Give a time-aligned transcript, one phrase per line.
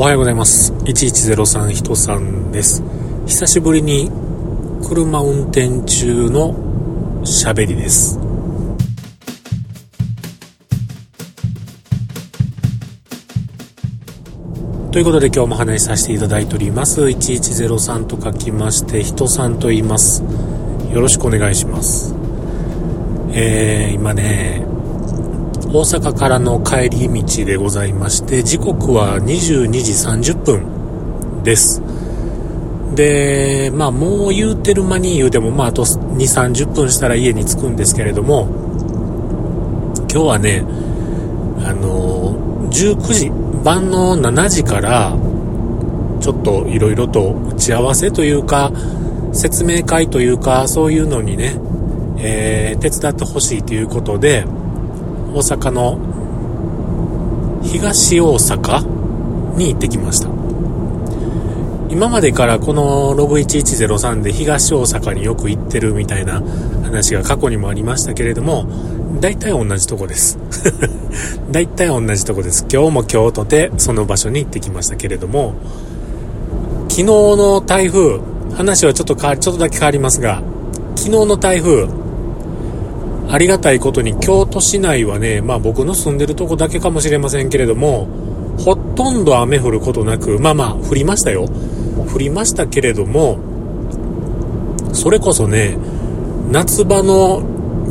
[0.00, 0.72] おはようございます。
[0.72, 2.82] 1103人さんです。
[3.26, 4.10] 久しぶりに
[4.82, 6.54] 車運転中の
[7.22, 8.18] 喋りです。
[14.90, 17.02] ということで今日も話しさせていただいております。
[17.02, 20.22] 1103と書きまして、人さんと言います。
[20.94, 22.14] よろしくお願いします。
[23.34, 24.64] えー、今ね、
[25.72, 31.80] 大阪からの帰り道でございまして、時刻は22時30分です。
[32.96, 38.48] で、まあもう言うてる間に言うても、まああと2、30分したら家に着くんですけれども、
[40.12, 40.64] 今日はね、
[41.64, 42.34] あの、
[42.70, 43.30] 19時、
[43.62, 45.16] 晩の7時から、
[46.20, 48.72] ちょっといろいろと打ち合わせというか、
[49.32, 51.54] 説明会というか、そういうのにね、
[52.18, 54.44] えー、手伝ってほしいということで、
[55.32, 55.98] 大阪の
[57.62, 60.28] 東大阪に行ってきました。
[61.90, 66.40] 今までからこのログ1103で東大阪によく行ってるみたいな
[66.84, 68.66] 話が過去にもありましたけれども
[69.20, 70.38] 大体同じとこです。
[71.50, 72.64] 大体同じとこです。
[72.72, 75.54] 今日も京都でその場所に行ってきましたけれども
[76.88, 78.20] 昨日の台風
[78.56, 80.42] 話はちょっと変わりちょっとだけ変わりますが
[80.96, 81.88] 昨日の台風
[83.32, 88.08] ありがたいことに京都市内はね、まあ僕の住んでるとこだけかもしれませんけれども、
[88.58, 91.48] ほとんど雨降ることなく、まあまあ降りましたよ。
[92.12, 93.38] 降りましたけれども、
[94.92, 95.78] それこそね、
[96.50, 97.42] 夏場の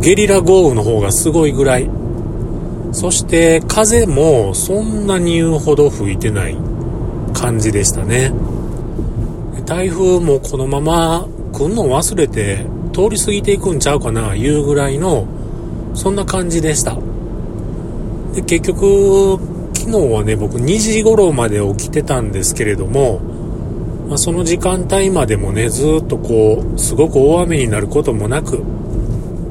[0.00, 1.88] ゲリラ豪雨の方がすごいぐらい。
[2.92, 6.56] そして風もそんなに言うほど吹いてない
[7.32, 8.32] 感じでしたね。
[9.64, 15.26] 台風もこのまま来んの忘れて通り過ぎていくんちゃうかな、いうぐらいの、
[15.94, 16.96] そんな感じでした。
[18.34, 19.38] で、結局、
[19.74, 23.20] 昨日はね、僕2時頃まで起きてたんですけれども、
[24.08, 28.62] まあ、その時間帯までもね、ずっとこう、すごく大雨になることもなく、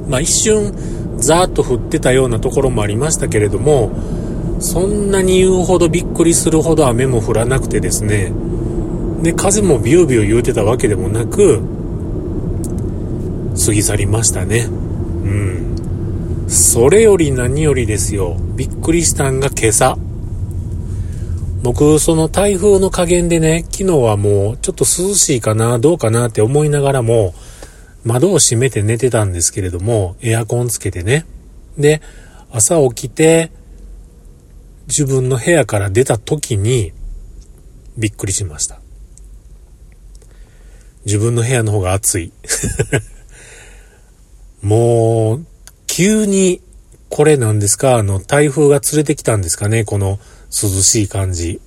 [0.07, 0.73] まあ、一瞬、
[1.17, 3.91] ザーッと降ってたようなところもありましたけれども、
[4.59, 8.31] そんなに言うほどびっくりするほど雨も降らなくてですね、
[9.21, 11.61] で、風もビュービュー言うてたわけでもなく、
[13.63, 14.59] 過ぎ去りましたね。
[14.59, 14.69] う
[15.27, 16.45] ん。
[16.47, 18.37] それより何よりですよ。
[18.55, 19.97] びっくりしたんが今朝。
[21.61, 27.33] 僕、その台風の加減でね、昨日はもうちょっと涼しいかな、どうかなって思いながらも、
[28.05, 31.25] 窓を閉めて寝てたんですけれども、エアコンつけてね。
[31.77, 32.01] で、
[32.51, 33.51] 朝起きて、
[34.87, 36.93] 自分の部屋から出た時に、
[37.97, 38.79] びっくりしました。
[41.05, 42.31] 自分の部屋の方が暑い。
[44.61, 45.45] もう、
[45.87, 46.61] 急に、
[47.09, 47.95] これなんですか？
[47.95, 49.83] あの、台風が連れてきたんですかね？
[49.83, 50.19] この
[50.51, 51.59] 涼しい感じ。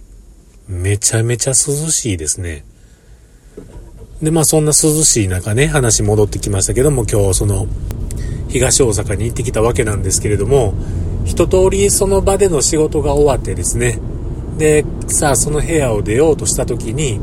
[0.68, 1.54] めちゃめちゃ涼
[1.90, 2.64] しいですね。
[4.22, 7.66] で、まあそんな涼しい中ね、話戻ってきましたけども、今日その、
[8.48, 10.74] 東大阪に行ってきたわけなんですけれども、
[11.24, 13.98] 一通りその場での仕事が終わってですね、
[14.58, 17.18] で、さあその部屋を出ようとした時に、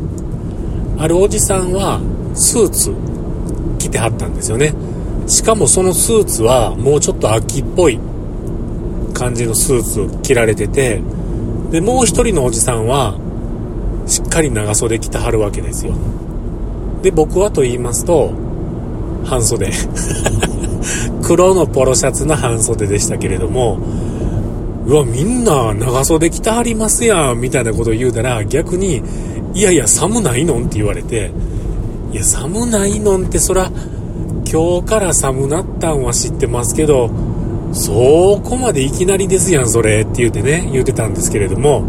[0.97, 2.01] あるおじさんは
[2.35, 2.93] スーツ
[3.77, 4.73] 着てはったんですよね。
[5.27, 7.99] しかもそのスーツはもうちょっと秋っぽい
[9.13, 11.01] 感じのスーツを着られてて、
[11.71, 13.15] で、もう一人のおじさんは、
[14.07, 15.93] しっかり長袖着てはるわけですよ。
[17.01, 18.31] で、僕はと言いますと、
[19.25, 19.69] 半袖。
[21.21, 23.77] 黒のポロシャツの半袖でしたけれども、
[24.87, 29.03] うわ、みんな長袖着てはりますやん、みたいなことを言うたら、逆に、
[29.53, 31.31] いやいや、寒ないのんって言われて、
[32.11, 33.71] いや、寒ないのんってそら、
[34.45, 37.09] 今日から寒なったんは知ってますけど、
[37.71, 41.83] そこまでいきなりですやん、それって言うてね、言うてたんですけれども、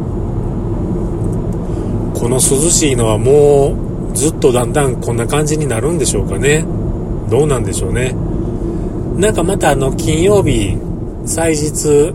[2.14, 3.74] この涼しいのはも
[4.12, 6.64] うずっとだんだんこんな感じになるんでしょうかね。
[7.30, 8.14] どうなんでしょうね。
[9.16, 10.76] なんかまたあの金曜日、
[11.24, 12.12] 祭日、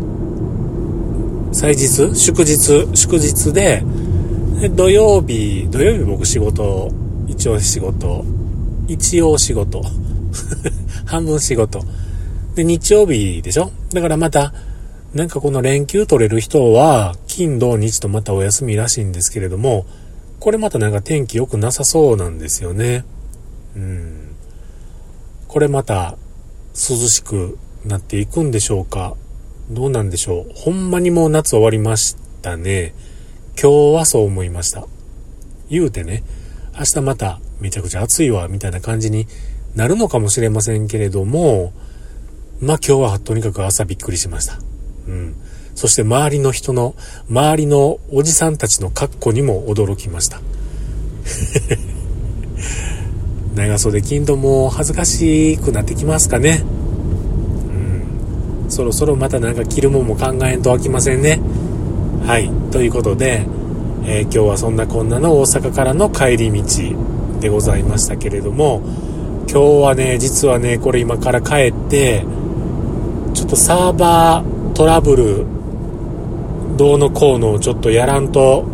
[1.51, 3.83] 祭日祝日祝日で、
[4.75, 6.91] 土曜日、土曜日僕仕事、
[7.27, 8.23] 一応仕事、
[8.88, 9.81] 一応仕事。
[11.05, 11.83] 半分仕事。
[12.55, 13.71] で、日曜日でしょ？
[13.93, 14.53] だからまた、
[15.13, 19.85] なんかこの連休取れる人は、金、土、日とまたお休みらしいんですけれども、
[20.39, 23.05] これまたなんか天気良くなさそうなんですよね。
[23.75, 24.35] うん。
[25.47, 26.17] これまた、
[26.73, 29.15] 涼しくなっていくんでしょうか？
[29.69, 30.51] どうなんでしょう？
[30.53, 32.93] ほんまにもう夏終わりましたね。
[33.59, 34.85] 今日はそう思いました。
[35.69, 36.23] 言うてね、
[36.77, 39.27] 明日まためちゃくちゃ暑いわ、みたいな感じに
[39.75, 41.74] なるのかもしれませんけれども、
[42.62, 44.60] まあ今日はとにかく朝びっくりしました。
[45.07, 45.36] うん。
[45.75, 46.95] そして周りの人の、
[47.30, 50.39] 周りのおじさんたちの格好にも驚きました。
[53.56, 56.63] 長袖着んとも恥ずかしくなってきますかね。
[58.63, 58.72] うん。
[58.72, 61.42] そろそろまたなんか着るもんも考えんと飽きませんね。
[62.25, 62.50] はい。
[62.72, 63.45] ということで、
[64.06, 66.63] えー、今日はそんなこんなの大阪からの帰り道
[67.42, 68.81] でございましたけれども、
[69.47, 72.25] 今日はね、実はね、これ今から帰って、
[73.33, 75.45] ちょっとサーバートラブル、
[76.77, 78.65] どうのこうのをちょっとやらんと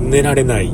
[0.00, 0.72] 寝られない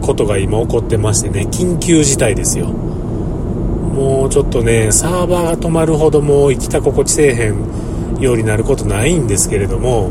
[0.00, 2.66] ことが今起こってましてね、緊急事態ですよ。
[2.66, 10.08] もうちょっとね、サーバーが止まるほどもう生きた心地せえへんようになることないんですけれども、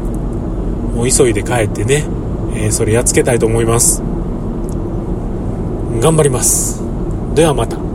[0.96, 2.06] もう急いで帰ってね、
[2.56, 4.02] えー、それやっつけたいと思います。
[6.00, 6.82] 頑張ります。
[7.36, 7.93] ではまた。